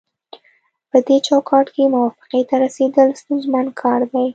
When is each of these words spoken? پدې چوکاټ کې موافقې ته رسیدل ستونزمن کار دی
پدې 0.89 1.15
چوکاټ 1.27 1.65
کې 1.75 1.83
موافقې 1.95 2.41
ته 2.49 2.55
رسیدل 2.65 3.09
ستونزمن 3.21 3.65
کار 3.81 4.01
دی 4.13 4.25